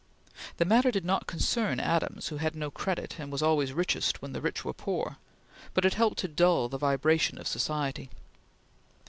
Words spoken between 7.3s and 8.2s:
of society.